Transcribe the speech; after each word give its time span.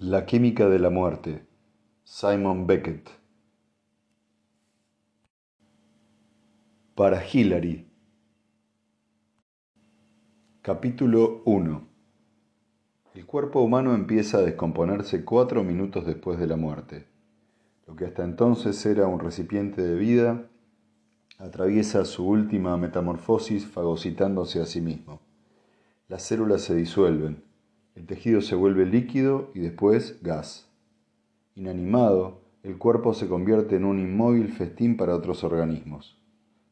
La 0.00 0.26
química 0.26 0.68
de 0.68 0.78
la 0.78 0.90
muerte. 0.90 1.44
Simon 2.04 2.68
Beckett. 2.68 3.10
Para 6.94 7.20
Hillary. 7.26 7.90
Capítulo 10.62 11.42
1. 11.46 11.88
El 13.14 13.26
cuerpo 13.26 13.60
humano 13.60 13.92
empieza 13.92 14.38
a 14.38 14.42
descomponerse 14.42 15.24
cuatro 15.24 15.64
minutos 15.64 16.06
después 16.06 16.38
de 16.38 16.46
la 16.46 16.56
muerte. 16.56 17.08
Lo 17.88 17.96
que 17.96 18.04
hasta 18.04 18.22
entonces 18.22 18.86
era 18.86 19.08
un 19.08 19.18
recipiente 19.18 19.82
de 19.82 19.96
vida 19.96 20.48
atraviesa 21.40 22.04
su 22.04 22.24
última 22.24 22.76
metamorfosis 22.76 23.66
fagocitándose 23.66 24.60
a 24.60 24.66
sí 24.66 24.80
mismo. 24.80 25.20
Las 26.06 26.22
células 26.22 26.62
se 26.62 26.76
disuelven, 26.76 27.47
el 27.98 28.06
tejido 28.06 28.40
se 28.40 28.54
vuelve 28.54 28.86
líquido 28.86 29.50
y 29.54 29.58
después 29.58 30.22
gas. 30.22 30.68
Inanimado, 31.56 32.42
el 32.62 32.78
cuerpo 32.78 33.12
se 33.12 33.26
convierte 33.26 33.74
en 33.74 33.84
un 33.84 33.98
inmóvil 33.98 34.52
festín 34.52 34.96
para 34.96 35.16
otros 35.16 35.42
organismos. 35.42 36.16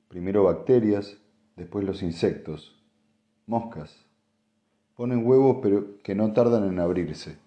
Primero 0.07 0.45
bacterias, 0.45 1.19
después 1.57 1.85
los 1.85 2.05
insectos, 2.05 2.81
moscas. 3.45 4.07
Ponen 4.95 5.27
huevos 5.27 5.59
pero 5.61 6.01
que 6.05 6.15
no 6.15 6.33
tardan 6.33 6.69
en 6.69 6.79
abrirse. 6.79 7.39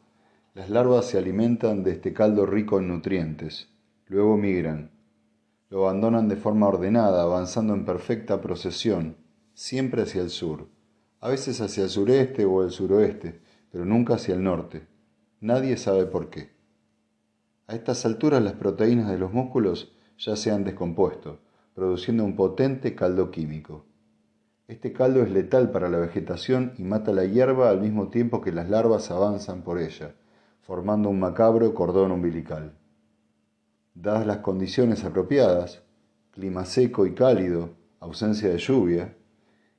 Las 0.56 0.70
larvas 0.70 1.06
se 1.06 1.18
alimentan 1.18 1.82
de 1.82 1.92
este 1.92 2.12
caldo 2.12 2.46
rico 2.46 2.80
en 2.80 2.90
nutrientes. 2.90 3.70
Luego 4.08 4.36
migran, 4.36 4.92
lo 5.70 5.88
abandonan 5.88 6.28
de 6.28 6.36
forma 6.36 6.68
ordenada, 6.68 7.22
avanzando 7.22 7.74
en 7.74 7.86
perfecta 7.86 8.42
procesión, 8.42 9.16
siempre 9.54 10.02
hacia 10.02 10.22
el 10.22 10.32
sur, 10.32 10.68
a 11.22 11.30
veces 11.30 11.62
hacia 11.62 11.84
el 11.84 11.90
sureste 11.90 12.44
o 12.44 12.62
el 12.62 12.72
suroeste, 12.72 13.40
pero 13.72 13.86
nunca 13.86 14.16
hacia 14.16 14.36
el 14.36 14.44
norte. 14.44 14.88
Nadie 15.42 15.78
sabe 15.78 16.06
por 16.06 16.30
qué. 16.30 16.50
A 17.68 17.76
estas 17.76 18.06
alturas 18.06 18.42
las 18.42 18.54
proteínas 18.54 19.10
de 19.10 19.18
los 19.18 19.32
músculos 19.32 19.94
ya 20.18 20.36
se 20.36 20.52
han 20.52 20.64
descompuesto, 20.64 21.40
produciendo 21.74 22.24
un 22.24 22.36
potente 22.36 22.96
caldo 22.96 23.32
químico. 23.32 23.86
Este 24.68 24.94
caldo 24.94 25.24
es 25.24 25.32
letal 25.32 25.72
para 25.72 25.90
la 25.90 25.98
vegetación 25.98 26.74
y 26.78 26.84
mata 26.84 27.12
la 27.12 27.26
hierba 27.26 27.70
al 27.70 27.82
mismo 27.82 28.10
tiempo 28.10 28.42
que 28.42 28.52
las 28.52 28.70
larvas 28.70 29.12
avanzan 29.12 29.62
por 29.62 29.80
ella, 29.80 30.14
formando 30.62 31.10
un 31.10 31.20
macabro 31.20 31.74
cordón 31.74 32.12
umbilical 32.12 32.74
dadas 34.02 34.26
las 34.26 34.38
condiciones 34.38 35.04
apropiadas, 35.04 35.82
clima 36.32 36.66
seco 36.66 37.06
y 37.06 37.14
cálido, 37.14 37.72
ausencia 38.00 38.50
de 38.50 38.58
lluvia, 38.58 39.16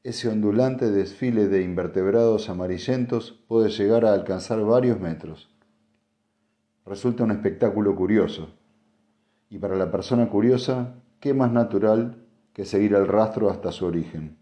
ese 0.03 0.29
ondulante 0.29 0.91
desfile 0.91 1.49
de 1.49 1.63
invertebrados 1.63 2.49
amarillentos 2.49 3.33
puede 3.49 3.69
llegar 3.69 4.07
a 4.07 4.15
alcanzar 4.15 4.65
varios 4.65 4.99
metros. 4.99 5.51
Resulta 6.87 7.25
un 7.25 7.33
espectáculo 7.33 7.95
curioso, 7.95 8.49
y 9.51 9.59
para 9.59 9.77
la 9.77 9.91
persona 9.91 10.31
curiosa, 10.31 10.95
¿qué 11.21 11.35
más 11.35 11.53
natural 11.53 12.25
que 12.55 12.65
seguir 12.65 12.95
el 12.95 13.07
rastro 13.07 13.51
hasta 13.51 13.73
su 13.73 13.85
origen? 13.85 14.39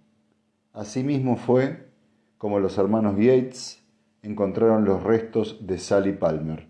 Asimismo 0.73 1.37
fue 1.37 1.89
como 2.37 2.61
los 2.61 2.79
hermanos 2.79 3.17
Yates 3.17 3.83
encontraron 4.23 4.85
los 4.85 5.03
restos 5.03 5.67
de 5.67 5.79
Sally 5.79 6.13
Palmer. 6.13 6.69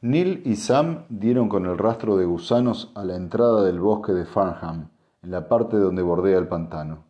Neil 0.00 0.42
y 0.44 0.56
Sam 0.56 1.06
dieron 1.08 1.48
con 1.48 1.66
el 1.66 1.76
rastro 1.76 2.16
de 2.16 2.26
gusanos 2.26 2.92
a 2.94 3.04
la 3.04 3.16
entrada 3.16 3.64
del 3.64 3.80
bosque 3.80 4.12
de 4.12 4.26
Farnham, 4.26 4.90
en 5.24 5.30
la 5.30 5.48
parte 5.48 5.78
donde 5.78 6.02
bordea 6.02 6.38
el 6.38 6.48
pantano. 6.48 7.04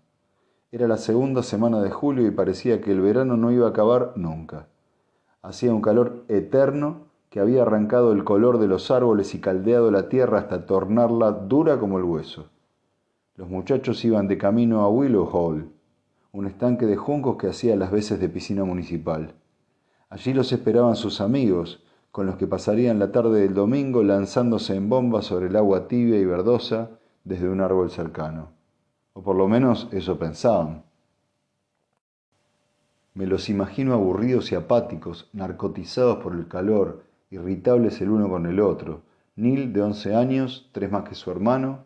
Era 0.70 0.86
la 0.86 0.96
segunda 0.96 1.42
semana 1.42 1.82
de 1.82 1.90
julio 1.90 2.26
y 2.26 2.30
parecía 2.30 2.80
que 2.80 2.92
el 2.92 3.00
verano 3.00 3.36
no 3.36 3.50
iba 3.50 3.66
a 3.66 3.70
acabar 3.70 4.12
nunca. 4.14 4.68
Hacía 5.42 5.74
un 5.74 5.82
calor 5.82 6.24
eterno 6.28 7.08
que 7.28 7.40
había 7.40 7.62
arrancado 7.62 8.12
el 8.12 8.22
color 8.22 8.58
de 8.58 8.68
los 8.68 8.92
árboles 8.92 9.34
y 9.34 9.40
caldeado 9.40 9.90
la 9.90 10.08
tierra 10.08 10.38
hasta 10.38 10.64
tornarla 10.64 11.32
dura 11.32 11.80
como 11.80 11.98
el 11.98 12.04
hueso. 12.04 12.50
Los 13.34 13.48
muchachos 13.48 14.04
iban 14.04 14.28
de 14.28 14.38
camino 14.38 14.82
a 14.82 14.88
Willow 14.88 15.28
Hall, 15.32 15.72
un 16.30 16.46
estanque 16.46 16.86
de 16.86 16.96
juncos 16.96 17.36
que 17.36 17.48
hacía 17.48 17.74
las 17.74 17.90
veces 17.90 18.20
de 18.20 18.28
piscina 18.28 18.62
municipal. 18.62 19.34
Allí 20.08 20.32
los 20.32 20.52
esperaban 20.52 20.94
sus 20.94 21.20
amigos, 21.20 21.82
con 22.12 22.26
los 22.26 22.36
que 22.36 22.46
pasarían 22.46 23.00
la 23.00 23.10
tarde 23.10 23.40
del 23.40 23.54
domingo 23.54 24.04
lanzándose 24.04 24.76
en 24.76 24.88
bombas 24.88 25.24
sobre 25.24 25.48
el 25.48 25.56
agua 25.56 25.88
tibia 25.88 26.16
y 26.20 26.24
verdosa 26.24 26.90
desde 27.24 27.48
un 27.48 27.60
árbol 27.60 27.90
cercano. 27.90 28.50
O 29.14 29.22
por 29.22 29.36
lo 29.36 29.48
menos 29.48 29.88
eso 29.92 30.18
pensaban. 30.18 30.84
Me 33.14 33.26
los 33.26 33.48
imagino 33.48 33.94
aburridos 33.94 34.52
y 34.52 34.54
apáticos, 34.54 35.30
narcotizados 35.32 36.22
por 36.22 36.34
el 36.34 36.48
calor, 36.48 37.04
irritables 37.30 38.00
el 38.00 38.10
uno 38.10 38.28
con 38.28 38.46
el 38.46 38.60
otro. 38.60 39.02
Neil, 39.36 39.72
de 39.72 39.82
once 39.82 40.14
años, 40.14 40.68
tres 40.72 40.90
más 40.90 41.08
que 41.08 41.14
su 41.14 41.30
hermano, 41.30 41.84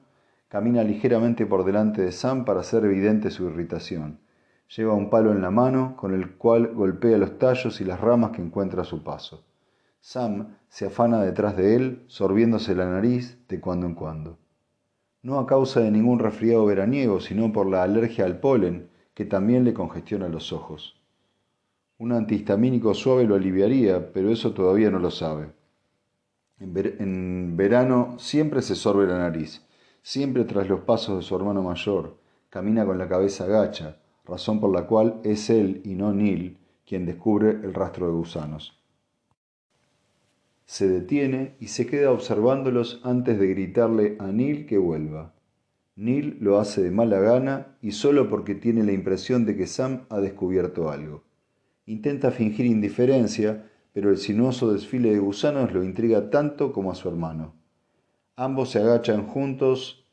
camina 0.48 0.82
ligeramente 0.82 1.46
por 1.46 1.64
delante 1.64 2.02
de 2.02 2.12
Sam 2.12 2.44
para 2.44 2.60
hacer 2.60 2.84
evidente 2.84 3.30
su 3.30 3.44
irritación. 3.44 4.20
Lleva 4.74 4.94
un 4.94 5.08
palo 5.08 5.32
en 5.32 5.40
la 5.40 5.50
mano 5.50 5.96
con 5.96 6.14
el 6.14 6.36
cual 6.36 6.74
golpea 6.74 7.16
los 7.18 7.38
tallos 7.38 7.80
y 7.80 7.84
las 7.84 8.00
ramas 8.00 8.32
que 8.32 8.42
encuentra 8.42 8.82
a 8.82 8.86
su 8.86 9.02
paso. 9.02 9.44
Sam 10.00 10.56
se 10.68 10.86
afana 10.86 11.22
detrás 11.22 11.56
de 11.56 11.74
él, 11.74 12.04
sorbiéndose 12.06 12.74
la 12.74 12.86
nariz 12.86 13.38
de 13.48 13.60
cuando 13.60 13.86
en 13.86 13.94
cuando. 13.94 14.38
No 15.28 15.38
a 15.38 15.46
causa 15.46 15.80
de 15.80 15.90
ningún 15.90 16.20
resfriado 16.20 16.64
veraniego, 16.64 17.20
sino 17.20 17.52
por 17.52 17.66
la 17.66 17.82
alergia 17.82 18.24
al 18.24 18.40
polen, 18.40 18.88
que 19.12 19.26
también 19.26 19.62
le 19.62 19.74
congestiona 19.74 20.26
los 20.26 20.54
ojos. 20.54 20.98
Un 21.98 22.12
antihistamínico 22.12 22.94
suave 22.94 23.24
lo 23.24 23.34
aliviaría, 23.34 24.10
pero 24.14 24.30
eso 24.30 24.54
todavía 24.54 24.90
no 24.90 24.98
lo 24.98 25.10
sabe. 25.10 25.50
En, 26.58 27.58
verano 27.58 28.14
siempre 28.18 28.62
se 28.62 28.74
sorbe 28.74 29.06
la 29.06 29.18
nariz, 29.18 29.66
siempre 30.00 30.44
tras 30.44 30.66
los 30.66 30.80
pasos 30.80 31.18
de 31.18 31.22
su 31.22 31.36
hermano 31.36 31.62
mayor, 31.62 32.16
camina 32.48 32.86
con 32.86 32.96
la 32.96 33.06
cabeza 33.06 33.44
gacha, 33.44 33.98
razón 34.24 34.60
por 34.60 34.72
la 34.72 34.86
cual 34.86 35.20
es 35.24 35.50
él 35.50 35.82
y 35.84 35.94
no 35.94 36.14
Neil 36.14 36.56
quien 36.86 37.04
descubre 37.04 37.50
el 37.50 37.74
rastro 37.74 38.06
de 38.06 38.12
gusanos 38.14 38.77
se 40.68 40.86
detiene 40.86 41.56
y 41.60 41.68
se 41.68 41.86
queda 41.86 42.12
observándolos 42.12 43.00
antes 43.02 43.38
de 43.38 43.46
gritarle 43.46 44.18
a 44.20 44.26
Neil 44.26 44.66
que 44.66 44.76
vuelva. 44.76 45.32
Neil 45.96 46.36
lo 46.42 46.58
hace 46.60 46.82
de 46.82 46.90
mala 46.90 47.20
gana 47.20 47.78
y 47.80 47.92
solo 47.92 48.28
porque 48.28 48.54
tiene 48.54 48.84
la 48.84 48.92
impresión 48.92 49.46
de 49.46 49.56
que 49.56 49.66
Sam 49.66 50.04
ha 50.10 50.20
descubierto 50.20 50.90
algo. 50.90 51.24
Intenta 51.86 52.30
fingir 52.30 52.66
indiferencia, 52.66 53.70
pero 53.94 54.10
el 54.10 54.18
sinuoso 54.18 54.70
desfile 54.70 55.10
de 55.10 55.18
gusanos 55.18 55.72
lo 55.72 55.82
intriga 55.82 56.28
tanto 56.28 56.70
como 56.74 56.92
a 56.92 56.94
su 56.94 57.08
hermano. 57.08 57.54
Ambos 58.36 58.68
se 58.68 58.80
agachan 58.80 59.26
juntos 59.26 60.06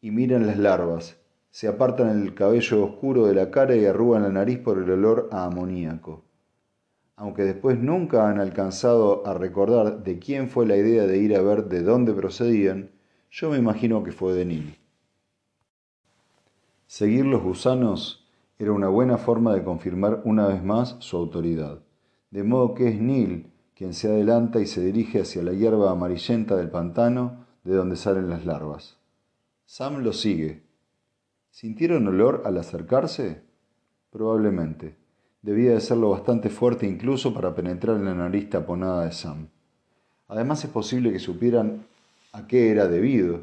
y 0.00 0.10
miran 0.10 0.46
las 0.46 0.56
larvas. 0.56 1.20
Se 1.50 1.68
apartan 1.68 2.22
el 2.22 2.32
cabello 2.32 2.82
oscuro 2.82 3.26
de 3.26 3.34
la 3.34 3.50
cara 3.50 3.76
y 3.76 3.84
arrugan 3.84 4.22
la 4.22 4.30
nariz 4.30 4.58
por 4.58 4.78
el 4.78 4.90
olor 4.90 5.28
a 5.32 5.44
amoníaco 5.44 6.24
aunque 7.22 7.44
después 7.44 7.78
nunca 7.78 8.28
han 8.28 8.40
alcanzado 8.40 9.24
a 9.24 9.32
recordar 9.32 10.02
de 10.02 10.18
quién 10.18 10.48
fue 10.48 10.66
la 10.66 10.76
idea 10.76 11.06
de 11.06 11.18
ir 11.18 11.36
a 11.36 11.40
ver 11.40 11.68
de 11.68 11.84
dónde 11.84 12.12
procedían, 12.12 12.90
yo 13.30 13.48
me 13.48 13.58
imagino 13.58 14.02
que 14.02 14.10
fue 14.10 14.34
de 14.34 14.44
Neil. 14.44 14.76
Seguir 16.88 17.24
los 17.24 17.40
gusanos 17.40 18.26
era 18.58 18.72
una 18.72 18.88
buena 18.88 19.18
forma 19.18 19.54
de 19.54 19.62
confirmar 19.62 20.22
una 20.24 20.48
vez 20.48 20.64
más 20.64 20.96
su 20.98 21.16
autoridad, 21.16 21.78
de 22.32 22.42
modo 22.42 22.74
que 22.74 22.88
es 22.88 23.00
Neil 23.00 23.52
quien 23.76 23.94
se 23.94 24.08
adelanta 24.08 24.58
y 24.58 24.66
se 24.66 24.80
dirige 24.84 25.20
hacia 25.20 25.44
la 25.44 25.52
hierba 25.52 25.92
amarillenta 25.92 26.56
del 26.56 26.70
pantano 26.70 27.46
de 27.62 27.76
donde 27.76 27.94
salen 27.94 28.30
las 28.30 28.44
larvas. 28.44 28.98
Sam 29.64 30.02
lo 30.02 30.12
sigue. 30.12 30.64
¿Sintieron 31.50 32.08
olor 32.08 32.42
al 32.46 32.58
acercarse? 32.58 33.44
Probablemente. 34.10 35.01
Debía 35.42 35.72
de 35.72 35.80
serlo 35.80 36.10
bastante 36.10 36.50
fuerte 36.50 36.86
incluso 36.86 37.34
para 37.34 37.52
penetrar 37.52 37.96
en 37.96 38.04
la 38.04 38.14
nariz 38.14 38.48
taponada 38.48 39.06
de 39.06 39.10
Sam. 39.10 39.48
Además 40.28 40.62
es 40.62 40.70
posible 40.70 41.12
que 41.12 41.18
supieran 41.18 41.84
a 42.32 42.46
qué 42.46 42.70
era 42.70 42.86
debido. 42.86 43.40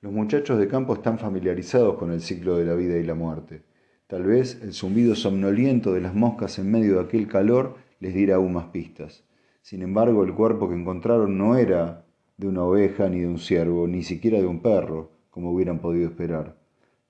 Los 0.00 0.12
muchachos 0.12 0.58
de 0.58 0.66
campo 0.66 0.92
están 0.92 1.20
familiarizados 1.20 1.96
con 1.98 2.10
el 2.10 2.20
ciclo 2.20 2.56
de 2.56 2.64
la 2.64 2.74
vida 2.74 2.96
y 2.96 3.04
la 3.04 3.14
muerte. 3.14 3.62
Tal 4.08 4.24
vez 4.24 4.60
el 4.60 4.72
zumbido 4.72 5.14
somnoliento 5.14 5.92
de 5.92 6.00
las 6.00 6.16
moscas 6.16 6.58
en 6.58 6.68
medio 6.68 6.96
de 6.96 7.02
aquel 7.02 7.28
calor 7.28 7.76
les 8.00 8.12
diera 8.12 8.34
aún 8.34 8.54
más 8.54 8.66
pistas. 8.66 9.22
Sin 9.62 9.82
embargo, 9.82 10.24
el 10.24 10.34
cuerpo 10.34 10.68
que 10.68 10.74
encontraron 10.74 11.38
no 11.38 11.54
era 11.54 12.06
de 12.38 12.48
una 12.48 12.64
oveja 12.64 13.08
ni 13.08 13.20
de 13.20 13.28
un 13.28 13.38
ciervo, 13.38 13.86
ni 13.86 14.02
siquiera 14.02 14.38
de 14.38 14.46
un 14.46 14.58
perro, 14.62 15.12
como 15.30 15.52
hubieran 15.52 15.78
podido 15.78 16.08
esperar. 16.08 16.56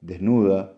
Desnuda, 0.02 0.74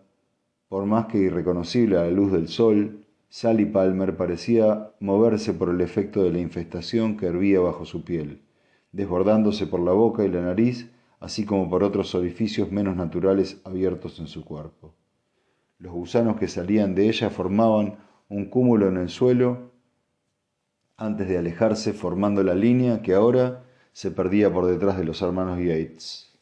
por 0.69 0.85
más 0.85 1.07
que 1.07 1.17
irreconocible 1.17 1.97
a 1.97 2.03
la 2.03 2.11
luz 2.11 2.31
del 2.31 2.47
sol, 2.47 3.02
Sally 3.35 3.65
Palmer 3.65 4.15
parecía 4.15 4.91
moverse 4.99 5.55
por 5.55 5.69
el 5.69 5.81
efecto 5.81 6.21
de 6.21 6.31
la 6.31 6.37
infestación 6.37 7.17
que 7.17 7.25
hervía 7.25 7.59
bajo 7.59 7.83
su 7.83 8.03
piel, 8.03 8.43
desbordándose 8.91 9.65
por 9.65 9.79
la 9.79 9.91
boca 9.91 10.23
y 10.23 10.27
la 10.27 10.41
nariz, 10.41 10.91
así 11.19 11.43
como 11.43 11.67
por 11.67 11.83
otros 11.83 12.13
orificios 12.13 12.71
menos 12.71 12.95
naturales 12.95 13.59
abiertos 13.63 14.19
en 14.19 14.27
su 14.27 14.45
cuerpo. 14.45 14.93
Los 15.79 15.93
gusanos 15.93 16.37
que 16.37 16.47
salían 16.47 16.93
de 16.93 17.09
ella 17.09 17.31
formaban 17.31 17.95
un 18.29 18.45
cúmulo 18.51 18.87
en 18.87 18.97
el 18.97 19.09
suelo, 19.09 19.71
antes 20.95 21.27
de 21.27 21.39
alejarse 21.39 21.93
formando 21.93 22.43
la 22.43 22.53
línea 22.53 23.01
que 23.01 23.15
ahora 23.15 23.63
se 23.93 24.11
perdía 24.11 24.53
por 24.53 24.67
detrás 24.67 24.95
de 24.95 25.05
los 25.05 25.23
hermanos 25.23 25.57
Yates. 25.57 26.37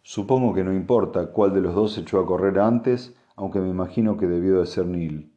Supongo 0.00 0.54
que 0.54 0.64
no 0.64 0.72
importa 0.72 1.32
cuál 1.32 1.52
de 1.52 1.60
los 1.60 1.74
dos 1.74 1.98
echó 1.98 2.18
a 2.18 2.24
correr 2.24 2.58
antes, 2.58 3.14
aunque 3.40 3.58
me 3.58 3.70
imagino 3.70 4.18
que 4.18 4.26
debió 4.26 4.60
de 4.60 4.66
ser 4.66 4.84
Neil. 4.84 5.32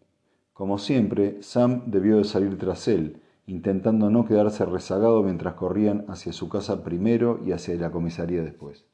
Como 0.51 0.77
siempre, 0.77 1.41
Sam 1.41 1.83
debió 1.85 2.17
de 2.17 2.25
salir 2.25 2.57
tras 2.57 2.89
él, 2.89 3.21
intentando 3.47 4.09
no 4.09 4.25
quedarse 4.25 4.65
rezagado 4.65 5.23
mientras 5.23 5.53
corrían 5.53 6.03
hacia 6.09 6.33
su 6.33 6.49
casa 6.49 6.83
primero 6.83 7.39
y 7.45 7.53
hacia 7.53 7.75
la 7.75 7.91
comisaría 7.91 8.43
después, 8.43 8.85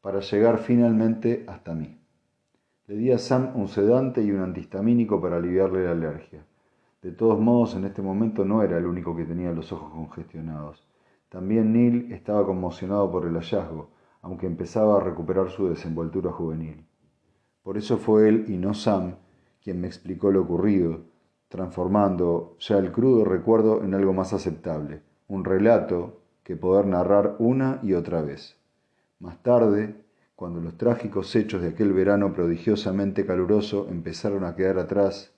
para 0.00 0.20
llegar 0.20 0.60
finalmente 0.60 1.44
hasta 1.46 1.74
mí. 1.74 2.00
Le 2.86 2.96
di 2.96 3.12
a 3.12 3.18
Sam 3.18 3.52
un 3.54 3.68
sedante 3.68 4.22
y 4.22 4.30
un 4.30 4.44
antihistamínico 4.44 5.20
para 5.20 5.36
aliviarle 5.36 5.84
la 5.84 5.90
alergia. 5.90 6.46
De 7.02 7.12
todos 7.12 7.38
modos, 7.38 7.74
en 7.74 7.84
este 7.84 8.00
momento 8.00 8.46
no 8.46 8.62
era 8.62 8.78
el 8.78 8.86
único 8.86 9.14
que 9.14 9.26
tenía 9.26 9.52
los 9.52 9.72
ojos 9.72 9.92
congestionados. 9.92 10.82
También 11.28 11.74
Neil 11.74 12.10
estaba 12.12 12.46
conmocionado 12.46 13.10
por 13.10 13.26
el 13.26 13.34
hallazgo, 13.34 13.90
aunque 14.22 14.46
empezaba 14.46 14.96
a 14.96 15.04
recuperar 15.04 15.50
su 15.50 15.68
desenvoltura 15.68 16.32
juvenil. 16.32 16.86
Por 17.62 17.76
eso 17.76 17.98
fue 17.98 18.28
él 18.28 18.44
y 18.48 18.56
no 18.56 18.74
Sam 18.74 19.16
quien 19.62 19.80
me 19.80 19.86
explicó 19.86 20.30
lo 20.30 20.42
ocurrido, 20.42 21.02
transformando 21.48 22.56
ya 22.58 22.78
el 22.78 22.92
crudo 22.92 23.24
recuerdo 23.24 23.82
en 23.84 23.94
algo 23.94 24.12
más 24.12 24.32
aceptable, 24.32 25.02
un 25.28 25.44
relato 25.44 26.20
que 26.42 26.56
poder 26.56 26.86
narrar 26.86 27.36
una 27.38 27.78
y 27.82 27.92
otra 27.92 28.22
vez. 28.22 28.56
Más 29.18 29.42
tarde, 29.42 29.94
cuando 30.34 30.60
los 30.60 30.78
trágicos 30.78 31.36
hechos 31.36 31.60
de 31.60 31.68
aquel 31.68 31.92
verano 31.92 32.32
prodigiosamente 32.32 33.26
caluroso 33.26 33.88
empezaron 33.90 34.44
a 34.44 34.56
quedar 34.56 34.78
atrás, 34.78 35.34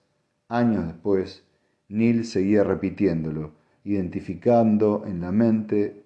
años 0.49 0.87
después, 0.87 1.45
Neil 1.89 2.25
seguía 2.25 2.63
repitiéndolo, 2.63 3.51
identificando 3.83 5.03
en 5.07 5.21
la 5.21 5.33
mente, 5.33 6.05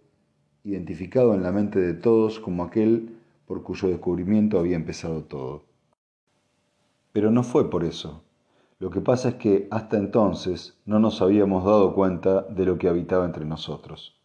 identificado 0.65 1.35
en 1.35 1.43
la 1.43 1.53
mente 1.53 1.79
de 1.79 1.93
todos 1.93 2.41
como 2.41 2.65
aquel 2.65 3.19
por 3.47 3.63
cuyo 3.63 3.89
descubrimiento 3.89 4.59
había 4.59 4.77
empezado 4.77 5.25
todo. 5.25 5.66
Pero 7.17 7.31
no 7.31 7.43
fue 7.43 7.71
por 7.71 7.83
eso. 7.83 8.25
Lo 8.79 8.91
que 8.91 9.01
pasa 9.01 9.31
es 9.31 9.35
que 9.37 9.69
hasta 9.71 9.97
entonces 9.97 10.79
no 10.85 10.99
nos 10.99 11.23
habíamos 11.23 11.65
dado 11.65 11.95
cuenta 11.95 12.43
de 12.43 12.67
lo 12.67 12.77
que 12.77 12.91
habitaba 12.91 13.25
entre 13.25 13.47
nosotros. 13.47 14.16